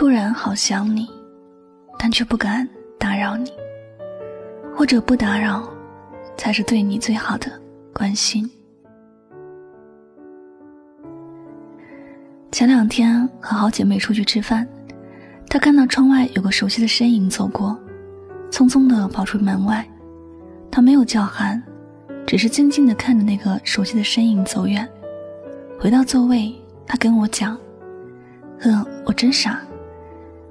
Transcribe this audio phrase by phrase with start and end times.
[0.00, 1.06] 突然好想你，
[1.98, 2.66] 但却不敢
[2.98, 3.52] 打扰你，
[4.74, 5.68] 或者不打扰，
[6.38, 7.52] 才是对你最好的
[7.92, 8.50] 关心。
[12.50, 14.66] 前两天和好姐妹出去吃饭，
[15.50, 17.78] 她看到窗外有个熟悉的身影走过，
[18.50, 19.86] 匆匆的跑出门外。
[20.70, 21.62] 她没有叫喊，
[22.26, 24.88] 只是静静的看着那个熟悉的身影走远。
[25.78, 26.54] 回到座位，
[26.86, 27.54] 她跟我讲
[28.60, 29.60] ：“呵，我真傻。”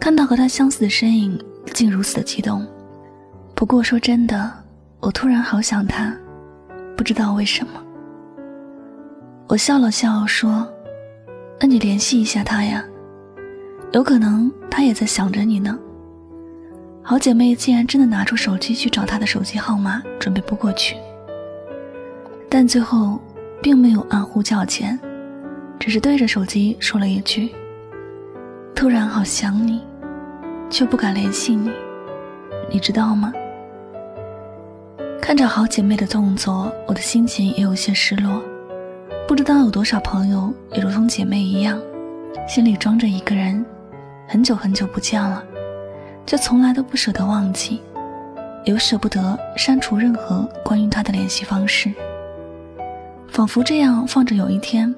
[0.00, 1.38] 看到和他相似的身影，
[1.74, 2.66] 竟如此的激动。
[3.54, 4.50] 不过说真的，
[4.98, 6.16] 我突然好想他，
[6.96, 7.72] 不知道为什么。
[9.46, 10.66] 我笑了笑说
[11.60, 12.82] ：“那你联系一下他呀，
[13.92, 15.78] 有可能他也在想着你呢。”
[17.04, 20.96] 好姐妹竟然真的拿出手机去找他的手机号码，准备拨过去，
[22.48, 23.20] 但最后
[23.62, 24.98] 并没有按呼叫键，
[25.78, 27.50] 只是对着手机说了一句
[28.74, 29.82] ：“突然好想你。”
[30.70, 31.68] 却不敢联系你，
[32.70, 33.32] 你知道吗？
[35.20, 38.40] 看着好姐妹的动作，我的心情也有些失落。
[39.26, 41.78] 不知道有多少朋友也如同姐妹一样，
[42.48, 43.64] 心里装着一个人，
[44.26, 45.44] 很久很久不见了，
[46.24, 47.82] 却从来都不舍得忘记，
[48.64, 51.92] 又舍不得删除任何关于他的联系方式，
[53.28, 54.92] 仿佛这样放着，有一天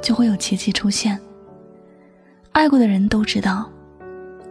[0.00, 1.20] 就会有奇迹出现。
[2.52, 3.70] 爱过的人都知道。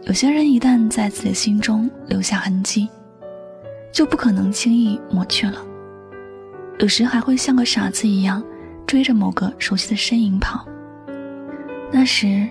[0.06, 2.88] 有些人一旦在自己心中留下痕迹，
[3.92, 5.60] 就不可能轻易抹去了。
[6.78, 8.40] 有时还会像个傻子一样
[8.86, 10.64] 追着某个熟悉的身影跑。
[11.90, 12.46] 那时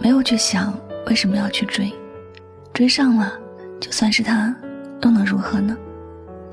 [0.00, 0.72] 没有去想
[1.06, 1.92] 为什么要去追，
[2.72, 3.34] 追上了，
[3.78, 4.56] 就算是他，
[5.02, 5.76] 又能如何呢？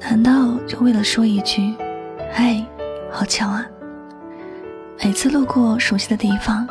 [0.01, 1.73] 难道就为了说一句
[2.29, 2.61] “嗨，
[3.09, 3.65] 好巧啊”？
[5.01, 6.67] 每次路过熟悉的地方，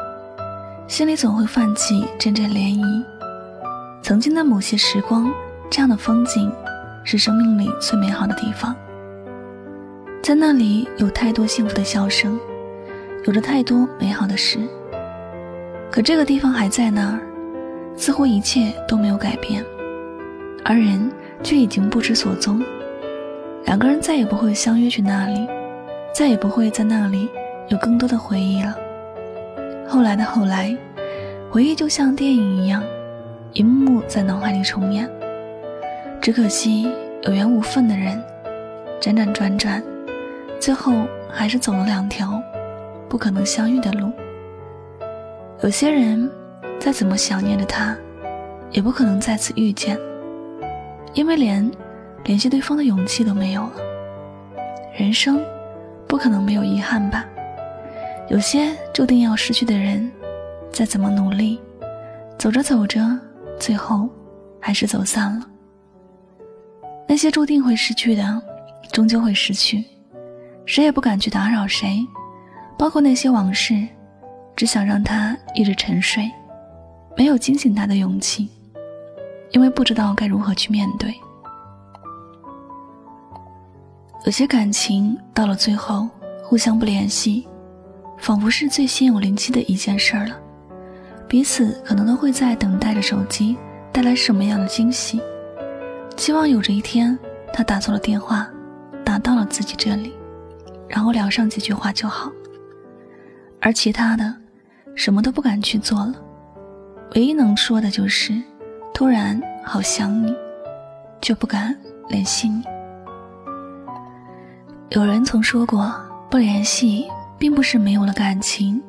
[0.87, 3.03] 心里总会泛起阵阵涟漪。
[4.03, 5.31] 曾经的某些时光，
[5.71, 6.50] 这样的风景，
[7.05, 8.75] 是生命里最美好的地方。
[10.22, 12.39] 在那里有太多幸福的笑声，
[13.27, 14.59] 有着太多美好的事。
[15.91, 17.21] 可这个地方还在那儿，
[17.97, 19.65] 似乎一切都没有改变，
[20.65, 21.10] 而人
[21.43, 22.62] 却已经不知所踪。
[23.66, 25.47] 两个人再也不会相约去那里，
[26.15, 27.28] 再也不会在那里
[27.69, 28.75] 有更多的回忆了。
[29.87, 30.77] 后来的后来，
[31.50, 32.83] 回忆就像电影一样。
[33.53, 35.11] 一幕幕在脑海里重演，
[36.21, 36.88] 只可惜
[37.22, 38.22] 有缘无分的人，
[39.00, 39.83] 辗转转转，
[40.61, 40.93] 最后
[41.28, 42.41] 还是走了两条
[43.09, 44.12] 不可能相遇的路。
[45.62, 46.31] 有些人
[46.78, 47.97] 再怎么想念着他，
[48.71, 49.99] 也不可能再次遇见，
[51.12, 51.69] 因为连
[52.25, 53.72] 联系对方的勇气都没有了。
[54.97, 55.41] 人生
[56.06, 57.27] 不可能没有遗憾吧？
[58.28, 60.09] 有些注定要失去的人，
[60.71, 61.59] 再怎么努力，
[62.39, 63.19] 走着走着。
[63.60, 64.09] 最后，
[64.59, 65.47] 还是走散了。
[67.06, 68.43] 那些注定会失去的，
[68.91, 69.84] 终究会失去，
[70.65, 72.04] 谁也不敢去打扰谁，
[72.78, 73.87] 包括那些往事，
[74.56, 76.31] 只想让他一直沉睡，
[77.16, 78.48] 没有惊醒他的勇气，
[79.50, 81.15] 因为不知道该如何去面对。
[84.25, 86.09] 有些感情到了最后，
[86.42, 87.47] 互相不联系，
[88.19, 90.41] 仿佛是最心有灵犀的一件事儿了。
[91.31, 93.57] 彼此可能都会在等待着手机
[93.93, 95.21] 带来什么样的惊喜，
[96.17, 97.16] 希望有着一天
[97.53, 98.51] 他打错了电话，
[99.04, 100.13] 打到了自己这里，
[100.89, 102.33] 然后聊上几句话就好。
[103.60, 104.34] 而其他的，
[104.97, 106.15] 什么都不敢去做了，
[107.15, 108.34] 唯一能说的就是
[108.93, 110.34] 突然好想你，
[111.21, 111.78] 就不敢
[112.09, 112.65] 联系你。
[114.89, 115.95] 有人曾说过，
[116.28, 117.07] 不联系
[117.39, 118.83] 并不是没有了感情，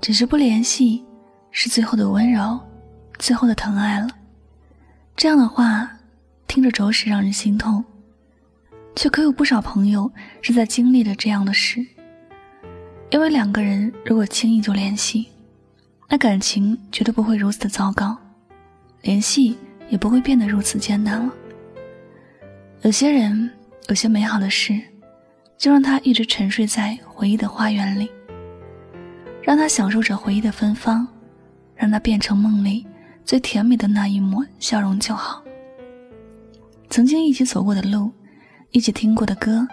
[0.00, 1.04] 只是不联系。
[1.60, 2.56] 是最后的温柔，
[3.18, 4.06] 最后的疼爱了。
[5.16, 5.90] 这样的话，
[6.46, 7.84] 听着着实让人心痛，
[8.94, 10.08] 却可有不少朋友
[10.40, 11.84] 是在经历着这样的事。
[13.10, 15.30] 因为两个人如果轻易就联系，
[16.08, 18.16] 那感情绝对不会如此的糟糕，
[19.02, 19.58] 联系
[19.88, 21.32] 也不会变得如此艰难了。
[22.82, 23.50] 有些人，
[23.88, 24.80] 有些美好的事，
[25.56, 28.08] 就让他一直沉睡在回忆的花园里，
[29.42, 31.04] 让他享受着回忆的芬芳，
[31.78, 32.86] 让它变成梦里
[33.24, 35.42] 最甜美的那一抹笑容就好。
[36.90, 38.10] 曾经一起走过的路，
[38.72, 39.66] 一起听过的歌，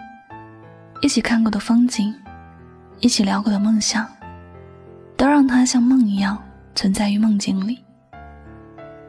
[1.02, 2.14] 一起看过的风景，
[3.00, 4.06] 一起聊过的梦想，
[5.16, 6.40] 都让它像梦一样
[6.74, 7.78] 存在于梦境里。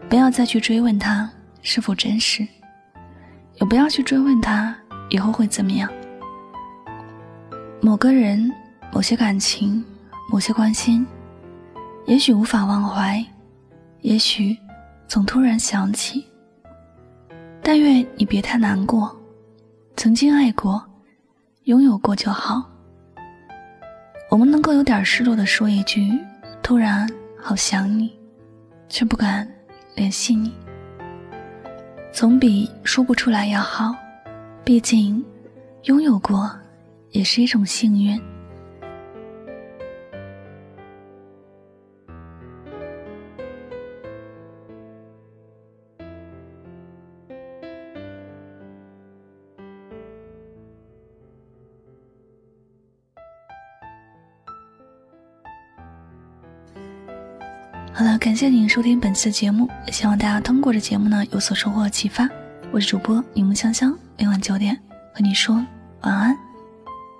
[0.09, 1.29] 不要再去追问它
[1.61, 2.47] 是否真实，
[3.59, 4.75] 也不要去追问他
[5.09, 5.89] 以后会怎么样。
[7.81, 8.51] 某个人、
[8.93, 9.83] 某些感情、
[10.31, 11.05] 某些关心，
[12.07, 13.23] 也许无法忘怀，
[13.99, 14.57] 也许
[15.09, 16.25] 总突然想起。
[17.61, 19.13] 但愿你别太难过，
[19.97, 20.81] 曾经爱过，
[21.65, 22.63] 拥有过就好。
[24.31, 26.09] 我们能够有点失落的说一句
[26.63, 27.05] ：“突然
[27.37, 28.17] 好想你”，
[28.87, 29.45] 却不敢
[29.93, 30.53] 联系你，
[32.13, 33.93] 总比说不出来要好。
[34.63, 35.21] 毕竟，
[35.83, 36.49] 拥有过
[37.11, 38.17] 也是一种幸运。
[57.97, 62.29] 好了，感谢您收听本次节目，希望大家通过这节目呢有所收获启发。
[62.71, 64.77] 我是主播柠檬香香，每晚九点
[65.15, 65.55] 和你说
[66.01, 66.37] 晚安，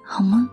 [0.06, 0.47] 好梦。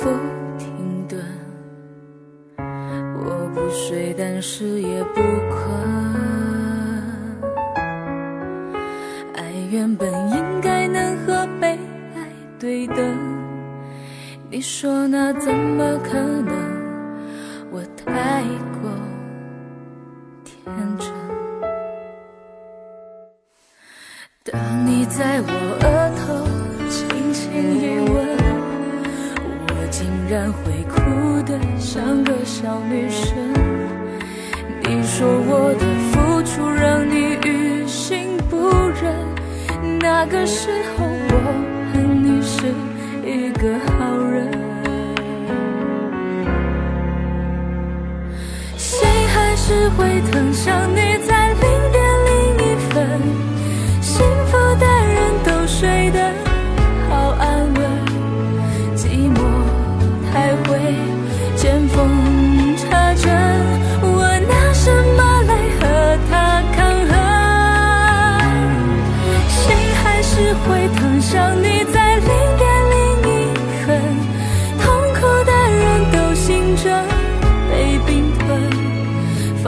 [0.00, 0.08] 否
[0.56, 1.22] 停顿，
[2.56, 5.20] 我不睡但是也不
[5.50, 5.60] 困。
[9.34, 11.78] 爱原本应该能和被
[12.14, 12.26] 爱
[12.58, 12.96] 对等，
[14.50, 16.54] 你说那怎么可能？
[17.70, 18.42] 我太
[18.80, 18.90] 过
[20.42, 20.64] 天
[20.98, 21.12] 真。
[24.44, 25.59] 当你在我
[31.92, 33.36] 像个小女生。
[34.84, 38.70] 你说我的付出让你于心不
[39.02, 39.12] 忍，
[39.98, 41.34] 那个时候我
[41.92, 42.72] 恨你是
[43.26, 44.48] 一个好人。
[48.76, 49.00] 心
[49.34, 50.39] 还是会疼，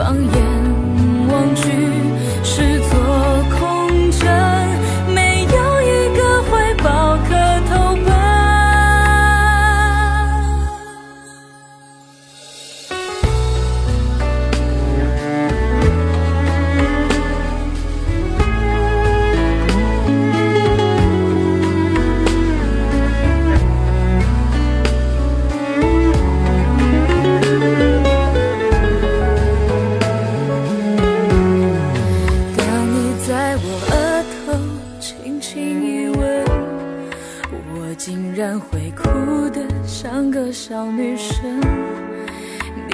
[0.03, 2.12] 放眼望去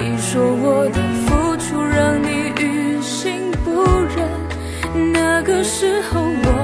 [0.02, 3.84] 你说我的付出让你于心不
[4.16, 6.59] 忍，那个时候我。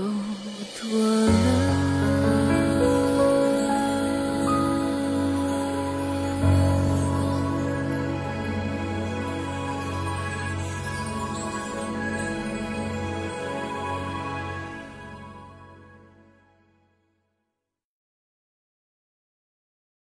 [0.00, 1.59] 有多了。